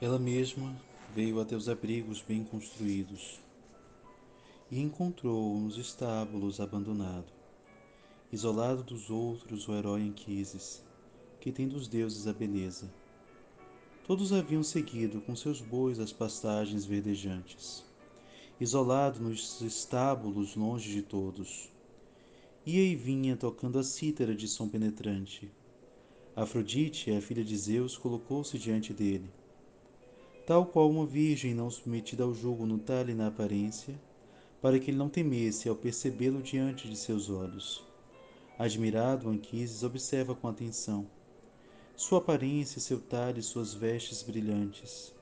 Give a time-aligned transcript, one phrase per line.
[0.00, 0.80] Ela mesma
[1.12, 3.40] veio até os abrigos bem construídos
[4.70, 7.32] e encontrou nos estábulos abandonado,
[8.32, 10.84] isolado dos outros o herói Anquises,
[11.40, 12.88] que tem dos deuses a beleza.
[14.06, 17.84] Todos haviam seguido com seus bois as pastagens verdejantes,
[18.60, 21.72] isolado nos estábulos longe de todos.
[22.64, 25.50] Ia e vinha tocando a cítara de som penetrante.
[26.36, 29.28] Afrodite, a filha de Zeus, colocou-se diante dele.
[30.48, 34.00] Tal qual uma virgem não submetida ao jugo no talhe na aparência,
[34.62, 37.84] para que ele não temesse ao percebê-lo diante de seus olhos.
[38.58, 41.06] Admirado, Anquises observa com atenção
[41.94, 45.14] sua aparência, seu talhe, suas vestes brilhantes.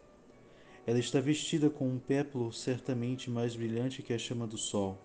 [0.86, 4.96] Ela está vestida com um péplo certamente mais brilhante que a chama do sol.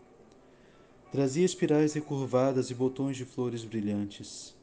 [1.11, 4.55] Trazia espirais recurvadas e botões de flores brilhantes.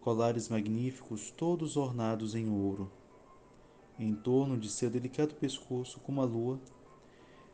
[0.00, 2.92] Colares magníficos, todos ornados em ouro.
[3.98, 6.60] Em torno de seu delicado pescoço, como a lua,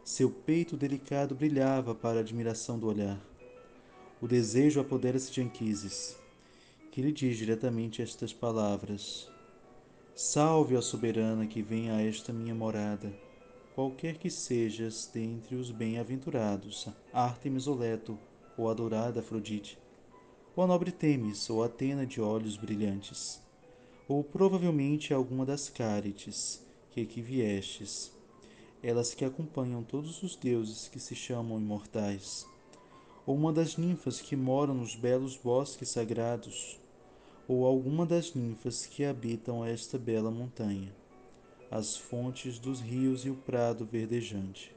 [0.04, 3.18] seu peito delicado brilhava para a admiração do olhar.
[4.20, 6.18] O desejo apodera-se de Anquises,
[6.92, 9.30] que lhe diz diretamente estas palavras:
[10.14, 13.12] Salve, ó soberana que vem a esta minha morada,
[13.74, 18.18] qualquer que sejas dentre os bem-aventurados, Ártemis ou Leto,
[18.56, 19.78] ou adorada Afrodite,
[20.54, 23.43] ou a nobre Temis, ou Atena de olhos brilhantes,
[24.06, 28.12] ou provavelmente alguma das Cárites, que aqui viestes,
[28.83, 32.46] elas que acompanham todos os deuses que se chamam imortais,
[33.27, 36.78] ou uma das ninfas que moram nos belos bosques sagrados,
[37.48, 40.94] ou alguma das ninfas que habitam esta bela montanha,
[41.70, 44.74] as fontes dos rios e o prado verdejante.